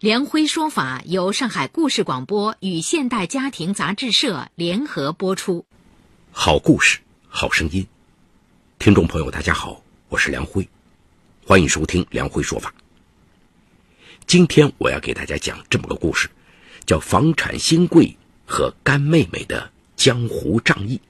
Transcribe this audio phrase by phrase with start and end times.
[0.00, 5.66] 梁辉说法由上海故事广播与现代家庭杂志社联合播出。
[6.30, 7.84] 好故事，好声音。
[8.78, 10.68] 听众朋友，大家好，我是梁辉，
[11.44, 12.72] 欢迎收听梁辉说法。
[14.24, 16.30] 今天我要给大家讲这么个故事，
[16.86, 21.00] 叫《房产新贵和干妹妹的江湖仗义》。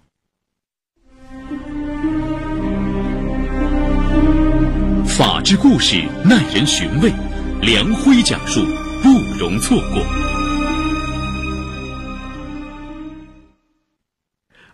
[5.06, 7.12] 法治故事耐人寻味。
[7.60, 8.64] 梁辉讲述，
[9.02, 10.02] 不容错过。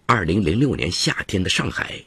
[0.06, 2.04] 二零零六年夏天的上海，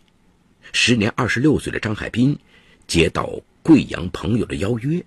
[0.72, 2.38] 时年二十六岁的张海滨
[2.86, 3.30] 接到
[3.64, 5.04] 贵阳朋友的邀约，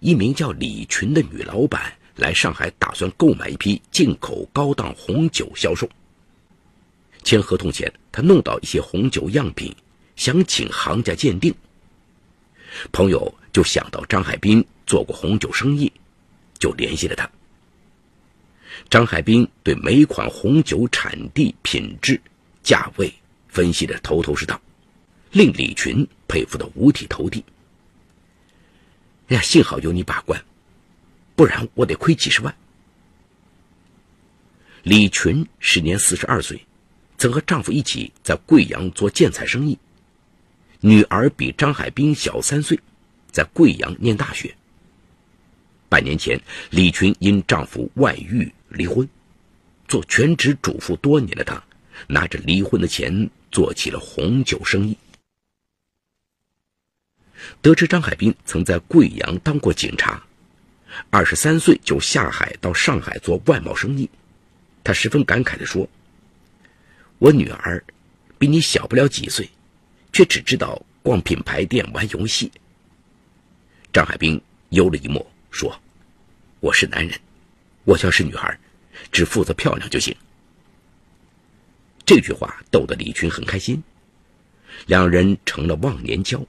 [0.00, 5.88] 一名叫李群的女老板来上海，打算购买一批进口高档红酒销售。
[7.22, 9.74] 签合同前，他弄到一些红酒样品，
[10.16, 11.54] 想请行家鉴定。
[12.90, 15.90] 朋友就想到张海滨做过红酒生意，
[16.58, 17.30] 就联系了他。
[18.90, 22.20] 张海滨对每款红酒产地、品质、
[22.62, 23.10] 价位
[23.48, 24.60] 分析的头头是道，
[25.30, 27.42] 令李群佩服的五体投地。
[29.28, 30.44] 哎呀，幸好有你把关，
[31.34, 32.54] 不然我得亏几十万。
[34.82, 36.66] 李群时年四十二岁，
[37.16, 39.78] 曾和丈夫一起在贵阳做建材生意。
[40.80, 42.78] 女儿比张海滨小三岁，
[43.30, 44.54] 在贵阳念大学。
[45.92, 46.40] 半年前，
[46.70, 49.06] 李群因丈夫外遇离婚，
[49.86, 51.62] 做全职主妇多年的她，
[52.06, 54.96] 拿着离婚的钱做起了红酒生意。
[57.60, 60.24] 得知张海滨曾在贵阳当过警察，
[61.10, 64.08] 二十三岁就下海到上海做外贸生意，
[64.82, 65.86] 他十分感慨地说
[67.20, 67.84] ：“我女儿
[68.38, 69.46] 比你小不了几岁。”
[70.10, 72.50] 却只知道逛品牌店、玩游戏。
[73.92, 75.80] 张海滨幽了一默，说
[76.58, 77.16] ：“我是男人，
[77.84, 78.58] 我要是女孩，
[79.12, 80.12] 只负责漂亮就行。”
[82.04, 83.80] 这句话逗得李群很开心，
[84.86, 86.44] 两人成了忘年交。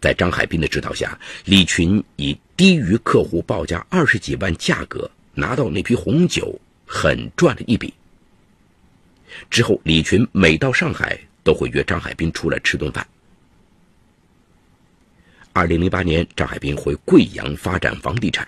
[0.00, 7.92] 在张海滨的指导下，李群以低于客户报价二十几万价格拿到那批红酒，狠赚了一笔。
[9.50, 11.18] 之后，李群每到上海。
[11.44, 13.06] 都会约张海滨出来吃顿饭。
[15.56, 18.46] 二零零八年，张海滨回贵阳发展房地产，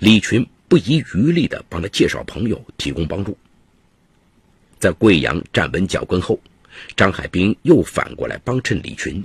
[0.00, 3.38] 李群不遗余力的帮他介绍朋友，提供帮助。
[4.80, 6.40] 在贵阳站稳脚跟后，
[6.96, 9.24] 张海滨又反过来帮衬李群，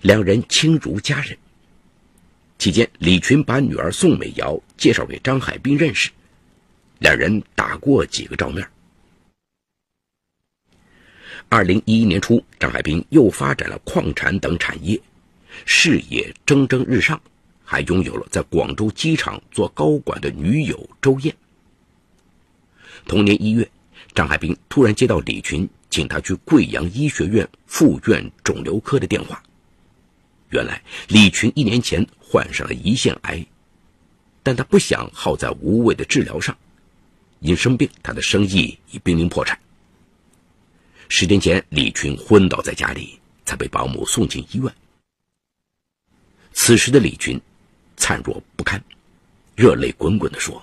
[0.00, 1.36] 两人亲如家人。
[2.56, 6.10] 期间，李群把女儿宋美瑶介绍给张海滨认识，
[6.98, 8.66] 两人打过几个照面。
[11.50, 14.98] 二零一一年初，张海滨又发展了矿产等产业，
[15.64, 17.20] 事业蒸蒸日上，
[17.64, 21.34] 还拥有了在广州机场做高管的女友周燕。
[23.06, 23.70] 同年一月，
[24.14, 29.42] 张海滨突然接到李群请他去贵阳医学院附院肿瘤科的电话。
[30.50, 33.46] 原来，李群一年前患上了胰腺癌，
[34.42, 36.56] 但他不想耗在无谓的治疗上，
[37.40, 39.58] 因生病，他的生意已濒临破产。
[41.10, 44.72] 十天前，李群昏倒在家里，才被保姆送进医院。
[46.60, 47.40] 此时的李军
[47.96, 48.82] 灿若不堪，
[49.54, 50.60] 热泪滚滚地说：“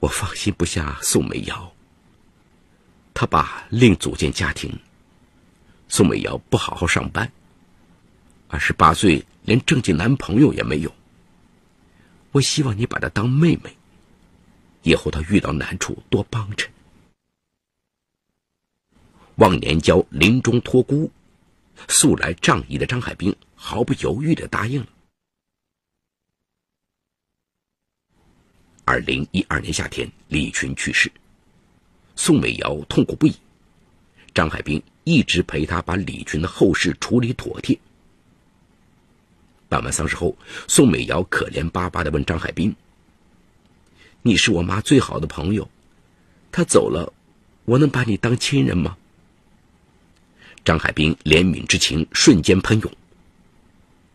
[0.00, 1.70] 我放心不下宋美瑶。
[3.12, 4.74] 他爸另组建家庭，
[5.88, 7.30] 宋美瑶不好好上班，
[8.48, 10.92] 二十八岁连正经男朋友也没有。
[12.32, 13.76] 我希望你把她当妹妹，
[14.84, 16.68] 以后她遇到难处多帮衬。”
[19.36, 21.12] 忘年交临终托孤，
[21.86, 24.88] 素来仗义的张海滨毫不犹豫的答应了。
[28.84, 31.12] 二零一二年夏天，李群去世，
[32.16, 33.36] 宋美瑶痛苦不已，
[34.34, 37.78] 张海滨一直陪她把李群的后事处理妥帖。
[39.68, 40.36] 办完丧事后，
[40.66, 42.74] 宋美瑶可怜巴巴的问张海滨
[44.22, 45.70] ：“你是我妈最好的朋友，
[46.50, 47.12] 她走了，
[47.66, 48.97] 我能把你当亲人吗？”
[50.68, 52.92] 张海滨怜悯之情瞬间喷涌。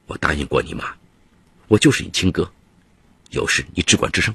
[0.05, 0.94] 我答应过你妈，
[1.67, 2.47] 我就是你亲哥，
[3.31, 4.31] 有事你只管吱声。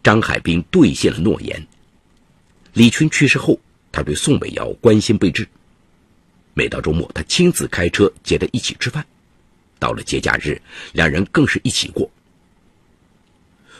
[0.00, 1.66] 张海滨兑现了诺言。
[2.74, 3.58] 李群去世后，
[3.90, 5.44] 他对宋美瑶关心备至。
[6.54, 9.02] 每到周末，他亲自开车接她一起吃饭；
[9.80, 12.08] 到了节假日，两人更是一起过。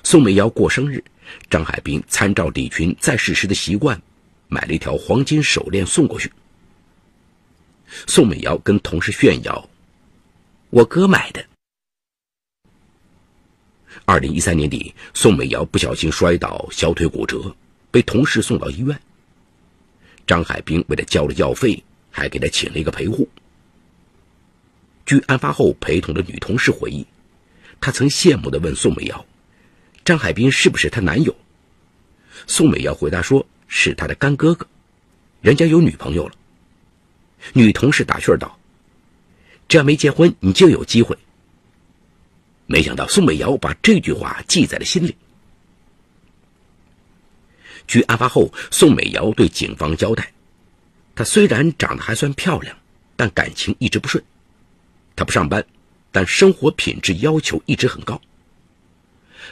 [0.02, 1.04] 宋美瑶过生日，
[1.48, 4.02] 张海滨参照李群在世时的习惯，
[4.50, 6.30] 买了一条黄金手链送过去。
[8.06, 9.68] 宋美瑶跟同事炫耀
[10.70, 11.44] ：“我哥买的。”
[14.04, 17.54] 二零一三年底，宋美瑶不小心摔倒，小腿骨折，
[17.90, 19.00] 被同事送到医院。
[20.26, 23.28] 张海滨为了交了药费，还给她请了一个陪护。
[25.06, 27.04] 据案发后陪同的女同事回忆，
[27.80, 29.26] 她曾羡慕地问宋美瑶
[30.04, 31.34] ：“张海滨是不是她男友？”
[32.46, 34.66] 宋美瑶回答说：“是他的干哥哥，
[35.40, 36.34] 人家有女朋友了。”
[37.54, 38.58] 女同事打趣道
[39.66, 41.16] ：“只要没结婚，你就有机会。”
[42.66, 45.16] 没想到宋美瑶把这句话记在了心里。
[47.86, 50.30] 据案发后，宋美瑶对警方交代
[51.16, 52.76] ：“她虽然长得还算漂亮，
[53.16, 54.22] 但感情一直不顺。
[55.16, 55.64] 她不上班，
[56.12, 58.20] 但生活品质要求一直很高。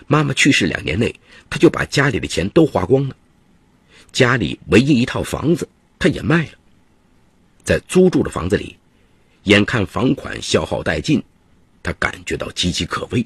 [0.07, 1.15] 妈妈去世两年内，
[1.49, 3.17] 她就把家里的钱都花光了。
[4.13, 5.69] 家里唯一一套房子，
[5.99, 6.53] 他也卖了。
[7.65, 8.77] 在租住的房子里，
[9.45, 11.23] 眼看房款消耗殆尽。”
[11.81, 13.25] 他感觉到岌岌可危。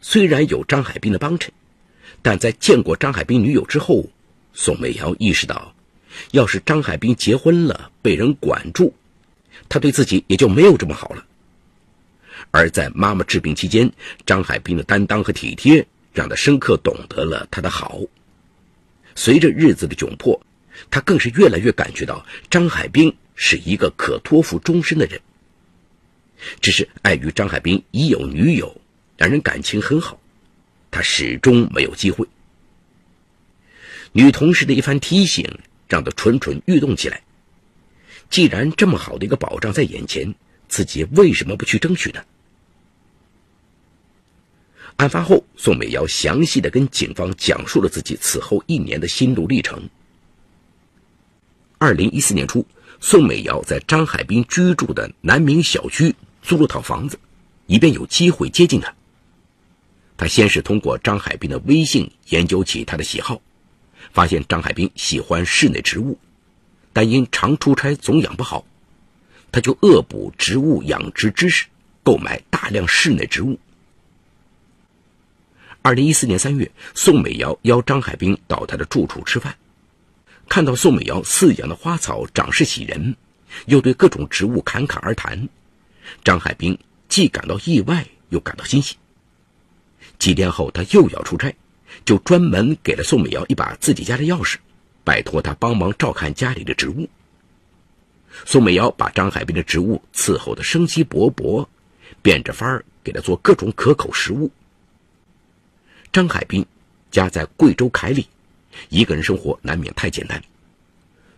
[0.00, 1.50] 虽然有张海滨的帮衬，
[2.20, 4.04] 但在见过张海滨女友之后，
[4.52, 5.72] 宋美瑶意识到，
[6.32, 8.92] 要是张海滨结婚了，被人管住，
[9.68, 11.24] 他对自己也就没有这么好了。
[12.50, 13.90] 而在妈妈治病期间，
[14.26, 18.00] 张海滨的担当和体贴，让他深刻懂得了他的好。
[19.18, 20.40] 随着日子的窘迫，
[20.92, 25.20] 他更是越来越感觉到张海滨是一个可托付终身的人。
[26.60, 28.80] 只是碍于张海滨已有女友，
[29.16, 30.20] 两人感情很好，
[30.92, 32.28] 他始终没有机会。
[34.12, 37.22] 女同事的一番提醒，让他蠢蠢欲动起来。
[38.30, 40.32] 既然这么好的一个保障在眼前，
[40.68, 42.24] 自己为什么不去争取呢？
[44.98, 49.88] 案发后，宋美瑶详细的跟警方讲述了自己此后一年的心路历程。
[51.78, 52.66] 二零一四年初，
[53.00, 56.14] 宋美瑶在张海滨居住的南明小区。
[56.40, 57.18] 租了套房子，
[57.66, 58.94] 以便有机会接近他。
[60.16, 63.42] 他先是通过张海滨的微信研究起他的喜好，
[64.12, 66.18] 发现张海滨喜欢室内植物，
[66.92, 68.64] 但因常出差总养不好，
[69.52, 71.66] 他就恶补植物养殖知识，
[72.02, 73.58] 购买大量室内植物。
[75.88, 79.56] 二零一四年三月，宋美瑶邀张海滨到他的住处吃饭，
[80.46, 83.16] 看到宋美瑶饲养的花草长势喜人，
[83.64, 85.48] 又对各种植物侃侃而谈。
[86.22, 88.96] 张海滨既感到意外，又感到欣喜。
[90.18, 91.56] 几天后，他又要出差，
[92.04, 94.56] 就专门给了宋美瑶一把自己家的钥匙，
[95.04, 97.08] 拜托他帮忙照看家里的植物。
[98.44, 101.66] 宋美瑶把张海滨的植物伺候得生机勃勃，
[102.20, 104.50] 变着法儿给他做各种可口食物。
[106.12, 106.64] 张海滨
[107.10, 108.26] 家在贵州凯里，
[108.88, 110.42] 一个人生活难免太简单。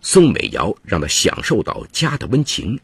[0.00, 2.78] 宋美瑶让他享受到家的温情。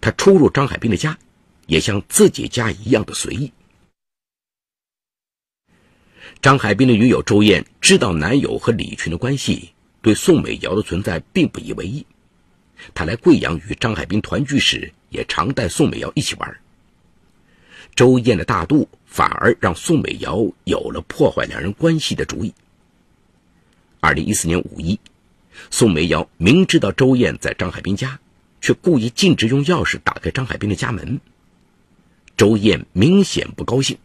[0.00, 1.18] 他出入张海滨的家，
[1.66, 3.52] 也像自己家一样的随意。
[6.40, 12.06] 张海滨的女友周燕知道男友和李群的关系，对宋美瑶的存在并不以为意。
[12.92, 16.60] 她来贵阳与张海滨团聚时，也常带宋美瑶一起玩。
[17.94, 22.52] 周燕的大度反而让宋美瑶有了破坏两人关系的主意。
[24.00, 24.98] 二零一四年五一，
[25.70, 28.18] 宋美瑶明知道周燕在张海滨家。
[28.64, 31.20] 却故意禁止用钥匙打开张海滨的家门。
[32.34, 33.98] 周燕明显不高兴。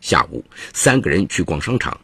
[0.00, 2.00] 下午，三个人去逛商场，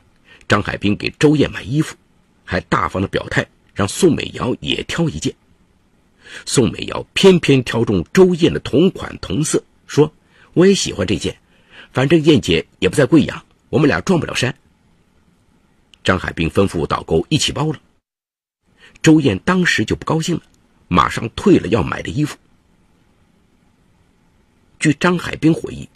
[0.47, 1.97] 张海滨给周燕买衣服，
[2.45, 5.35] 还大方的表态让宋美瑶也挑一件。
[6.47, 10.15] 宋美瑶偏偏挑中周燕的同款同色，说
[10.55, 11.39] ：“我也喜欢这件，
[11.93, 14.55] 反正燕姐也不在贵阳，我们俩撞不了山。”
[16.03, 17.81] 张海兵吩咐导购一起包了。
[19.03, 20.43] 周燕当时就不高兴了。
[20.89, 22.37] 马上退了要买的衣服。
[24.79, 25.89] 据张海兵回忆，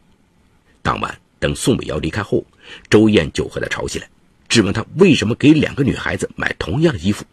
[0.80, 2.42] 当晚等宋美瑶离开后，
[2.88, 4.08] 周燕就和他吵起来，
[4.48, 7.26] 质问他为什么给两个女孩子买同样的衣服。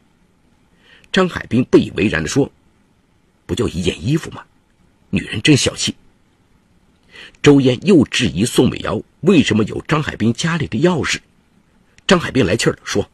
[1.10, 2.51] 张海兵不以为然的说
[3.48, 4.43] ：“不就一件衣服吗？
[5.10, 5.96] 女人真小气。”
[7.44, 11.20] 周燕又质疑宋美瑶为什么有张海滨家里的钥匙。
[12.08, 13.08] 张海滨来气了，说：“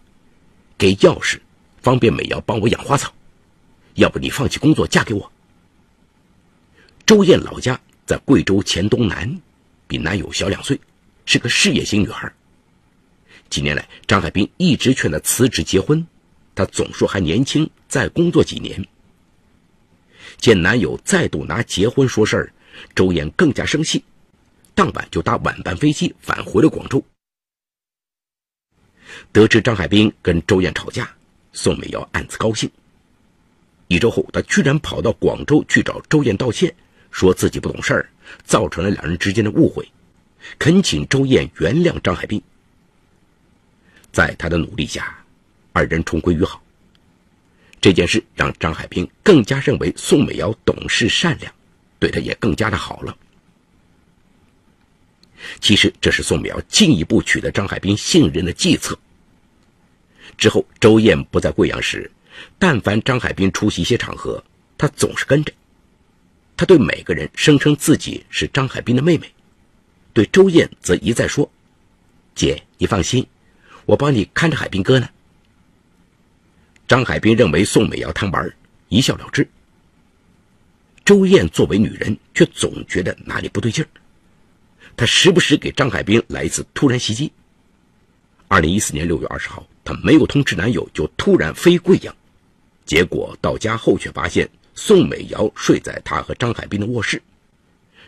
[0.78, 1.40] 给钥匙，
[1.82, 3.12] 方便美瑶帮我养花草。”
[3.96, 5.32] 要不你放弃工作嫁给我？
[7.08, 9.42] 周燕老家在贵州黔东南，
[9.88, 10.80] 比男友小两岁，
[11.26, 12.32] 是个事业型女孩。
[13.50, 16.06] 几年来，张海滨一直劝她辞职结婚，
[16.54, 18.88] 她总说还年轻，再工作几年。
[20.38, 22.54] 见男友再度拿结婚说事儿，
[22.94, 24.04] 周燕更加生气，
[24.80, 27.04] 当晚就搭晚班飞机返回了广州。
[29.34, 31.14] 得知张海滨跟周燕吵架，
[31.52, 32.72] 宋美瑶暗自高兴。
[33.90, 36.74] 一周后，他居然跑到广州去找周燕道歉，
[37.12, 38.10] 说自己不懂事儿，
[38.46, 39.86] 造成了两人之间的误会，
[40.58, 42.42] 恳请周燕原谅张海滨。
[44.14, 45.22] 在他的努力下，
[45.74, 46.64] 二人重归于好。
[47.82, 51.54] 这件事让张海滨更加认为宋美瑶懂事善良，
[52.00, 53.18] 对他也更加的好了。
[55.62, 58.98] 其实这是宋美瑶进一步取得张海滨信任的计策。
[60.38, 62.10] 之后，周燕不在贵阳时，
[62.58, 64.43] 但凡张海滨出席一些场合，
[64.77, 65.51] 他总是跟着。
[66.55, 69.31] 他对每个人声称自己是张海滨的妹妹，
[70.13, 71.50] 对周燕则一再说
[72.36, 73.25] ：“姐，你放心，
[73.86, 75.10] 我帮你看着海滨哥呢。”
[76.88, 78.51] 张海滨认为宋美瑶贪玩，
[78.88, 79.48] 一笑了之。
[81.05, 83.88] 周燕作为女人，却总觉得哪里不对劲儿。
[85.00, 87.32] 她时不时给张海滨来一次突然袭击。
[88.50, 92.13] 二零一四年六月二十号，她没有通知男友就突然飞贵阳，
[92.86, 97.22] 结果到家后却发现宋美瑶睡在她和张海滨的卧室。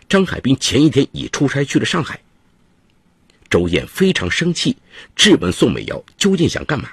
[0.10, 2.20] 张海滨前一天已出差去了上海。
[3.50, 4.76] 周燕非常生气，
[5.16, 6.90] 质问宋美瑶究竟想干嘛。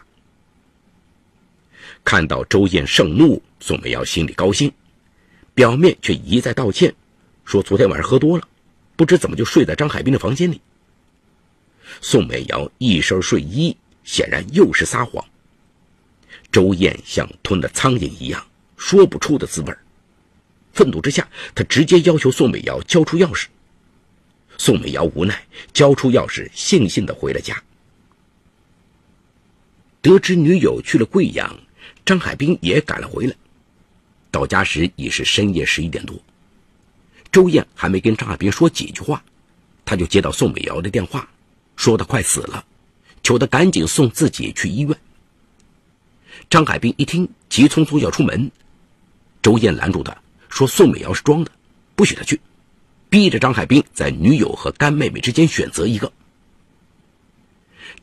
[2.05, 4.71] 看到周燕盛怒，宋美瑶心里高兴，
[5.55, 6.95] 表面却一再道歉，
[7.45, 8.47] 说昨天晚上喝多了，
[8.99, 10.61] 不知怎么就睡在张海滨的房间里。
[12.00, 15.25] 宋美瑶一身睡衣，显然又是撒谎。
[16.50, 18.45] 周燕像吞了苍蝇一样，
[18.76, 19.73] 说不出的滋味
[20.73, 23.47] 愤怒之下，他直接要求宋美瑶交出钥匙。
[24.57, 27.62] 宋美瑶无奈，交出钥匙，悻悻的回了家。
[30.02, 31.57] 得知女友去了贵阳。
[32.05, 33.37] 张海滨也赶了回来，
[34.33, 36.21] 到家时已是深夜十一点多。
[37.31, 39.23] 周燕还没跟张海滨说几句话，
[39.85, 41.29] 他就接到宋美瑶的电话，
[41.77, 42.65] 说他快死了，
[43.23, 44.97] 求他赶紧送自己去医院。
[46.49, 48.51] 张海滨一听，急匆匆要出门，
[49.43, 50.17] 周燕拦住他，
[50.49, 51.51] 说宋美瑶是装的，
[51.95, 52.41] 不许他去，
[53.09, 56.13] 逼着张海滨在女友和干妹妹之间选择一个。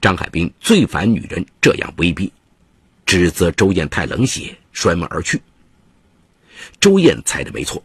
[0.02, 2.32] 张海滨最烦女人这样威逼。
[3.06, 5.40] 指责周燕太冷血，摔门而去。
[6.80, 7.84] 周燕猜的没错，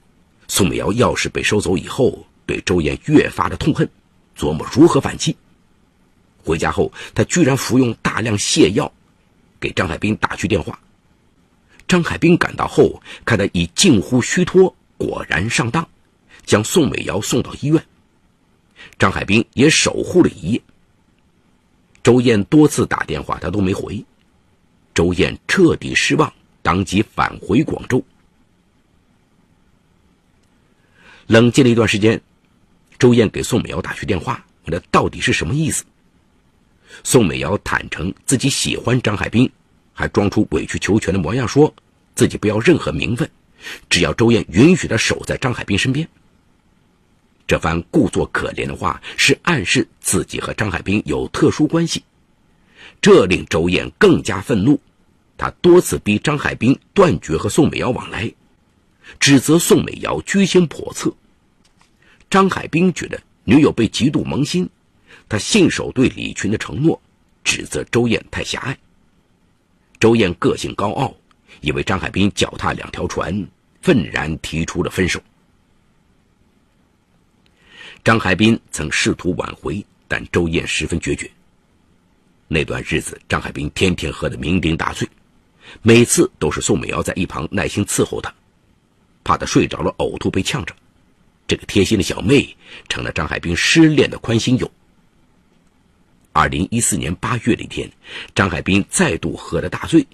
[0.51, 3.89] 宋美瑶钥匙被收走以后，对周燕越发的痛恨，
[4.37, 5.35] 琢磨如何反击。
[6.45, 8.93] 回家后，他居然服用大量泻药，
[9.61, 10.77] 给张海滨打去电话。
[11.87, 15.89] 张海滨赶到后，看他已近乎虚脱，果然上当，
[16.45, 17.81] 将宋美瑶送到医院。
[18.99, 20.61] 张海滨也守护了一夜。
[22.03, 24.05] 周燕多次打电话，他都没回。
[24.95, 28.05] 周燕彻底失望，当即返回广州。
[31.31, 32.21] 冷静了一段时间，
[32.99, 35.85] 周燕给宋美瑶打去电话，问他到底是什么意思。
[37.05, 39.49] 宋美瑶坦诚自己喜欢张海滨，
[39.93, 41.73] 还装出委曲求全的模样，说
[42.17, 43.31] 自己不要任何名分，
[43.89, 46.09] 只要周燕允许他守在张海滨身边。
[47.47, 52.03] 这番故作可怜的话，是暗示自己和张海滨有特殊关系。
[53.01, 54.81] 这令周燕更加愤怒，
[55.39, 58.33] 他多次逼张海滨断绝和宋美瑶往来，
[59.19, 61.15] 指责宋美瑶居心叵测。
[62.29, 64.69] 张海滨觉得女友被嫉妒萌心，
[65.29, 67.01] 他信守对李群的承诺，
[67.43, 68.79] 指责周燕太狭隘。
[69.99, 71.15] 周燕个性高傲，
[71.61, 73.47] 以为张海滨脚踏两条船，
[73.83, 75.21] 愤然提出了分手。
[78.03, 81.31] 张海滨曾试图挽回，但周燕十分决绝。
[82.49, 85.07] 那段日子，张海滨天天喝得酩酊大醉，
[85.83, 88.35] 每次都是宋美瑶在一旁耐心伺候他，
[89.25, 90.75] 怕他睡着了呕吐被呛着。
[91.47, 92.57] 这个贴心的小妹
[92.89, 94.71] 成了张海滨失恋的宽心友。
[96.33, 97.91] 二零一四年八月的一天，
[98.35, 100.07] 张海滨再度喝得大醉，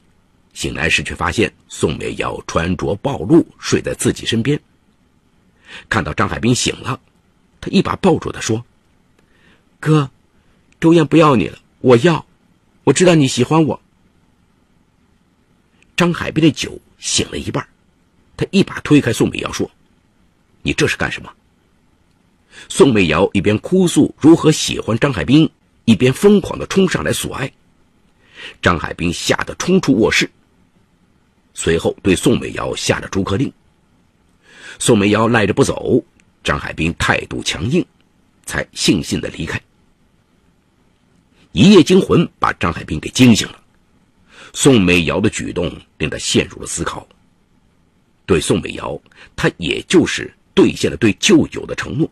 [0.55, 4.59] 醒来时却发现宋美瑶穿着暴露睡在自己身边。
[5.89, 6.99] 看到张海滨醒了，
[7.61, 8.65] 他一把抱住他说
[9.79, 10.11] ：“哥，
[10.81, 12.27] 周燕不要你了。”我要，
[12.85, 13.83] 我知道你喜欢我。
[15.95, 17.69] 张海滨的酒醒了一半，
[18.37, 19.71] 他一把推开宋美瑶，说
[20.63, 21.33] ：“你这是干什么？”
[22.69, 25.49] 宋美瑶一边哭诉如何喜欢张海滨，
[25.85, 27.51] 一边疯狂的冲上来索爱。
[28.61, 30.31] 张海滨吓得冲出卧室，
[31.55, 33.53] 随后对宋美瑶下了逐客令。
[34.79, 36.03] 宋美瑶赖着不走，
[36.45, 37.85] 张海滨态度强硬，
[38.45, 39.61] 才悻悻的离开。
[41.53, 43.63] 一夜惊魂把张海滨给惊醒了。
[44.53, 47.07] 宋美瑶的举动令他陷入了思考。
[48.27, 49.01] 对宋美瑶，
[49.35, 52.11] 他也就是兑现了对旧友的承诺。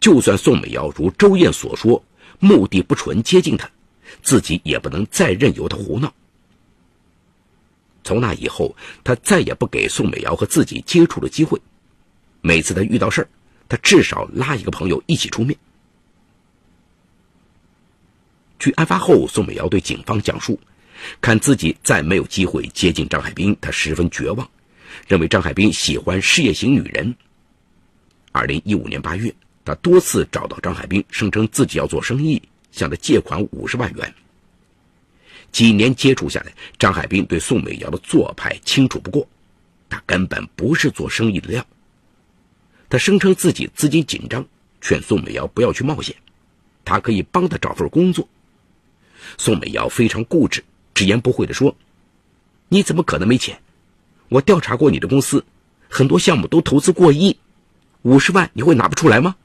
[0.00, 2.02] 就算宋美瑶如周燕所说，
[2.40, 3.70] 目的不纯，接近他，
[4.22, 6.12] 自己也不能再任由他胡闹。
[8.02, 11.60] 从那以后，他再也不给宋美瑶和自己接触的机会。
[12.40, 13.28] 每次他遇到事儿，
[13.68, 15.56] 他至少拉一个朋友一起出面。
[18.58, 20.58] 据案发后，宋美瑶对警方讲述，
[21.20, 24.50] 看自己再没有机会接近张海滨，他十分绝望，
[25.06, 27.14] 认为张海滨喜欢事业型女人。
[28.30, 29.34] 二零一五年八月，
[29.64, 34.14] 他多次找到张海滨，声称自己要做生意，向他借款五十万元。
[35.50, 39.28] 几年接触下来，张海滨对宋美瑶的做派清楚不过，
[39.90, 41.66] 他根本不是做生意的料。
[42.88, 44.42] 他声称自己资金紧张，
[44.80, 46.16] 劝宋美瑶不要去冒险，
[46.84, 48.26] 他可以帮他找份工作。
[49.36, 51.74] 宋美瑶非常固执，直言不讳地说
[52.68, 53.60] ：“你怎么可能没钱？
[54.32, 55.44] 我调查过你的公司，
[55.90, 57.36] 很多项目都投资过亿，
[58.00, 59.36] 五十万你会拿不出来吗？”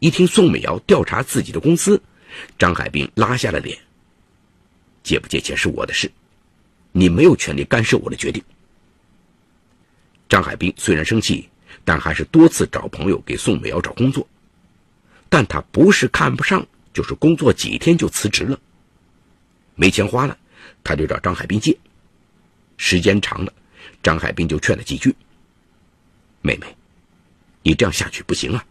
[0.00, 2.00] 一听宋美瑶调查自己的公司，
[2.58, 3.78] 张海滨拉下了脸。
[5.02, 6.10] 借不借钱是我的事，
[6.92, 8.42] 你没有权利干涉我的决定。
[10.26, 11.46] 张海滨虽然生气，
[11.84, 14.26] 但还是多次找朋友给宋美瑶找工作，
[15.28, 18.58] 但他不是看不上，就是工作几天就辞职了。
[19.74, 20.38] 没钱花了，
[20.82, 21.76] 他就找张海滨借。
[22.76, 23.52] 时间长了，
[24.02, 25.14] 张海滨就劝了几句
[26.42, 26.66] ：“妹妹，
[27.62, 28.64] 你这样下去不行啊。”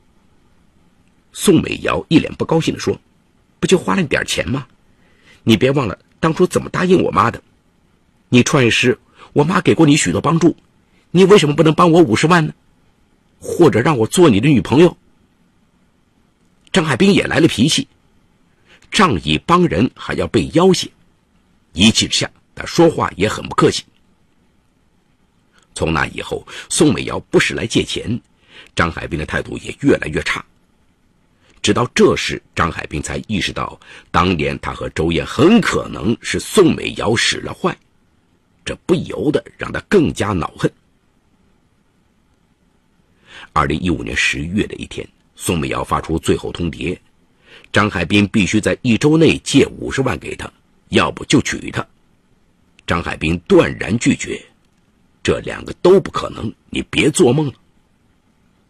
[1.32, 3.00] 宋美瑶一脸不高兴地说
[3.60, 4.68] ：“不就花了点钱吗？
[5.44, 7.44] 你别忘了。”当初怎么答应我妈的？
[8.30, 8.98] 你创业时，
[9.34, 10.56] 我妈给过你许多帮助，
[11.12, 12.54] 你为什么不能帮我五十万呢？
[13.40, 14.98] 或者让我做你的女朋友？
[16.72, 17.90] 张海滨也来了脾气，
[18.90, 20.90] 仗义帮人还要被要挟，
[21.74, 23.84] 一气之下，他说话也很不客气。
[25.74, 28.20] 从那以后，宋美瑶不是来借钱，
[28.76, 30.44] 张海滨的态度也越来越差。
[31.62, 33.80] 直到这时，张海滨才意识到，
[34.12, 37.78] 当年他和周燕很可能是宋美瑶使了坏，
[38.66, 40.70] 这不由得让他更加恼恨。
[43.54, 46.98] 二零一五年十月的一天，宋美瑶发出最后通牒，
[47.72, 50.52] 张海滨必须在一周内借五十万给他，
[50.90, 51.86] 要不就娶她。
[52.86, 54.44] 张海滨断然拒绝，
[55.24, 57.54] 这两个都不可能，你别做梦了。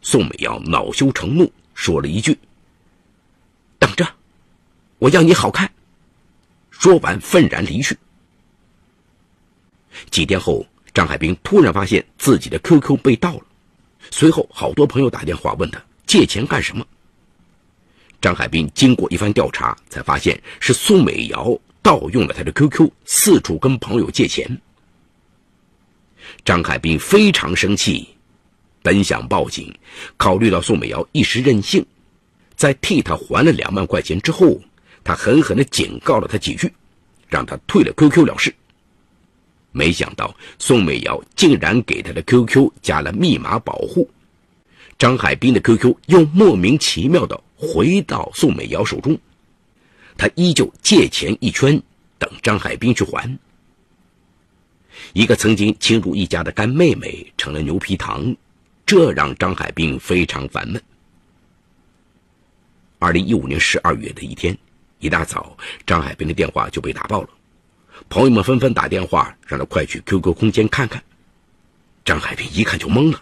[0.04, 2.38] 宋美瑶恼羞成怒，说了一句。
[3.80, 4.08] 等着，
[5.00, 5.70] 我要你好看。
[6.70, 7.98] 说完，愤然离去。
[10.12, 13.46] 几天后，张海滨突然发现自己的 QQ 被盗了，
[14.12, 16.86] 随后好多朋友打电话问他借钱干什么。
[18.22, 24.62] 张海滨经过一番调查，才发现是宋美瑶盗用了他的 QQ，四处跟朋友借钱。
[26.46, 28.08] 张海滨非常生气，
[28.82, 29.74] 本想报警，
[30.18, 31.86] 考虑到宋美瑶一时任性。
[32.56, 34.60] 在替他还了两万块钱之后，
[35.04, 36.72] 他狠狠地警告了他几句，
[37.28, 38.54] 让他退了 QQ 了事。
[39.72, 44.10] 没想到宋美瑶竟然给他的 QQ 加了密码保护，
[45.00, 49.18] 张海滨的 QQ 又莫名其妙地回到宋美瑶手中，
[50.18, 51.82] 他依旧借钱一圈，
[52.20, 53.40] 等张海滨去还。
[55.14, 58.36] 一个曾经亲如一家的干妹妹成了牛皮糖，
[58.84, 60.82] 这让张海滨非常烦闷。
[62.98, 64.58] 二零一五年十二月的一天，
[64.98, 67.30] 一大早，张海滨的电话就被打爆了，
[68.10, 71.04] 朋友们纷纷打电话让他快去 QQ 空间看看。
[72.04, 73.22] 张海滨一看就懵了，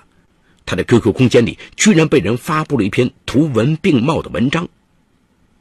[0.65, 4.65] 他的 QQ 空间里居然被人发布了一篇图文并茂的文章，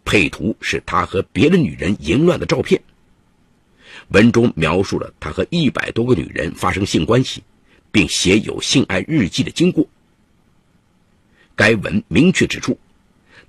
[0.04, 2.80] 配图是他和别的女人淫乱的照片，
[4.10, 7.42] 文中描述了他和一百多个女人发生性关系，
[7.90, 9.86] 并写有性爱日记的经过。
[11.56, 12.78] 该文明确指出。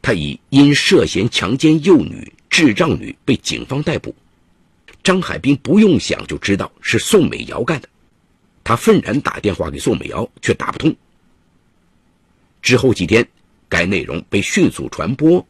[0.04, 4.15] 他已因涉嫌强奸幼女、智障女被警方逮捕。
[5.04, 7.88] 张海滨不用想就知道是宋美瑶干的，
[8.63, 10.95] 他愤然打电话给宋美瑶，却打不通。
[12.63, 13.24] 之后几天，
[13.69, 15.45] 该内容被迅速传播，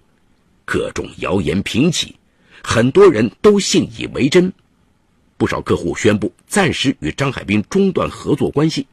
[0.66, 2.14] 各种谣言频起，
[2.62, 4.52] 很多人都信以为真。
[5.42, 8.86] 不少客户宣布暂时与张海滨中断合作关系。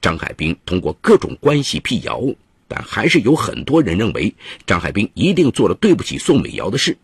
[0.00, 2.22] 张海滨通过各种关系辟谣。
[2.68, 4.32] 但还是有很多人认为
[4.66, 6.96] 张海滨一定做了对不起宋美瑶的事，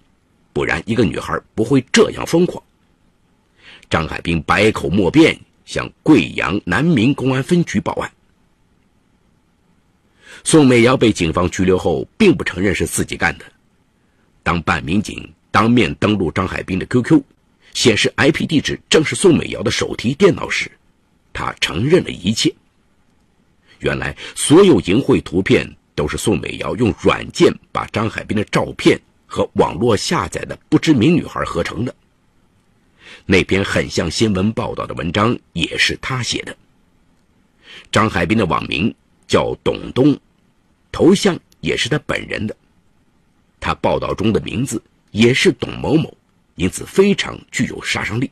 [0.52, 2.62] 不然一个女孩不会这样疯狂。
[3.88, 8.12] 张海滨百口莫辩，向贵阳南明公安分局报案。
[10.42, 13.44] 宋美瑶被警方拘留后，并不承认是自己干的。
[14.42, 17.22] 当办民警当面登录张海滨的 QQ，
[17.74, 20.70] 显示 IP 地址正是宋美瑶的手提电脑时，
[21.32, 22.54] 他承认了一切。
[23.80, 31.94] 原来，所有淫秽图片都是宋美瑶用软件把张海滨的照片和网络下载的不知名女孩合成的。
[33.26, 36.56] 那篇很像新闻报道的文章也是他写的。
[37.90, 38.94] 张海滨的网名
[39.26, 40.18] 叫董东，
[40.90, 42.56] 头像也是他本人的。
[43.58, 46.16] 他报道中的名字也是董某某，
[46.62, 48.30] 因此非常具有杀伤力。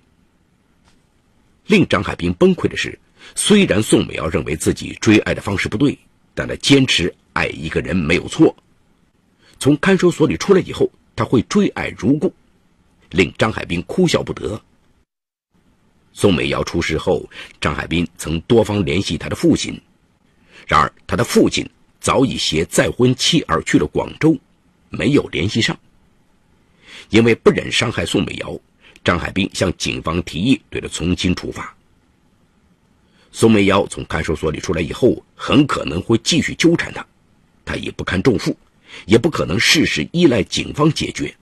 [1.67, 2.97] 令张海滨崩溃的是，
[3.35, 5.99] 虽然宋美瑶认为自己追爱的方式不对，
[6.33, 8.55] 但他坚持爱一个人没有错。
[9.59, 12.33] 从看守所里出来以后，他会追爱如故，
[13.11, 14.63] 令张海滨哭笑不得。
[16.13, 17.29] 宋美瑶出事后，
[17.61, 19.77] 张海滨曾多方联系他的父亲，
[20.69, 24.39] 然而他的父亲早已携再婚妻儿去了广州，
[24.89, 25.77] 没有联系上。
[27.11, 28.59] 因为不忍伤害宋美瑶，
[29.05, 31.77] 张海滨向警方提议对他从轻处罚。
[33.33, 37.07] 宋美瑶从看守所里出来以后，很可能会继续纠缠他，
[37.65, 38.57] 他已不堪重负，
[39.07, 41.33] 也不可能事事依赖警方解决，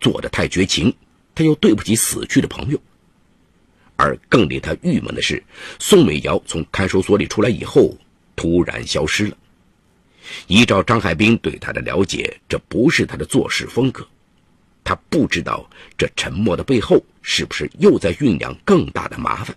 [0.00, 0.94] 做的太绝情，
[1.34, 2.80] 他又对不起死去的朋友。
[3.96, 5.42] 而更令他郁闷的是，
[5.78, 7.96] 宋美瑶从看守所里出来以后，
[8.34, 9.36] 突然消失了。
[10.48, 14.06] 依照张海滨对他的了解，这不是他的做事风格。
[14.86, 15.68] 他不知道
[15.98, 19.56] 这沉默的背后，是不是又在酝酿更大的麻烦。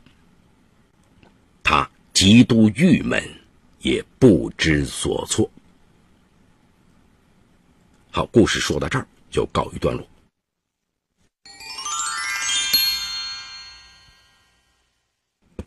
[1.62, 3.24] 他极度郁闷，
[3.80, 5.48] 也不知所措。
[8.10, 10.04] 好，故事说到这儿就告一段落。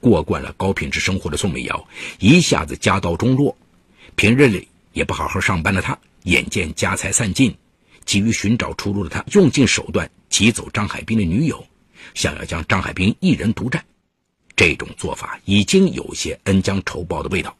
[0.00, 3.56] 过惯了高品质生活的宋美瑶，一下子家道中落，
[4.16, 7.56] 平日里也不好好上班的她，眼见家财散尽，
[8.04, 11.66] 急于寻找出路的他，用尽手段挤走张海滨的女友，
[12.14, 13.84] 想要将张海滨一人独占。
[14.54, 17.56] 这种做法已经有些恩将仇报的味道。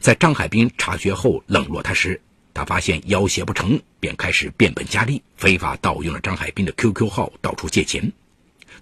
[0.00, 2.20] 在张海滨察觉后冷落他时，
[2.52, 8.12] 他发现要挟不成，便开始变本加厉，非法盗用了张海滨的 QQ 号，到处借钱。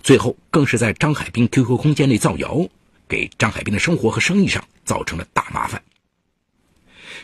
[0.02, 2.68] 最后，更是在张海滨 QQ 空间内造谣，
[3.08, 5.82] 给张海滨的生活和生意上造成了大麻烦。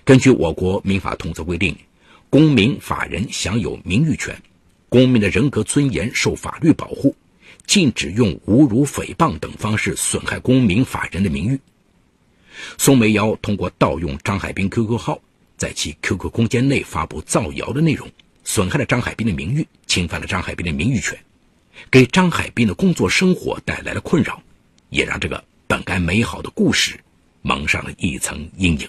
[0.05, 1.77] 根据我国民法通则规定，
[2.31, 4.41] 公民法人享有名誉权，
[4.89, 7.13] 公民的人格尊严受法律保护，
[7.67, 11.59] 禁止用侮辱、诽谤等方式损害公民法人的名誉。
[12.79, 15.21] 宋美瑶通过盗用张海滨 QQ 号，
[15.57, 18.09] 在其 QQ 空间内发布造谣的内容，
[18.45, 21.19] 损害了张海滨的名誉，侵犯了张海滨的名誉权。
[21.91, 24.41] 给张海滨的工作生活带来了困扰，
[24.91, 26.97] 也让这个本该美好的故事
[27.43, 28.89] 蒙上了一层阴影。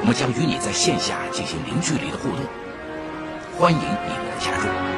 [0.00, 2.40] 我们将与你在线下进行零距离的互动，
[3.58, 4.97] 欢迎你们的加入。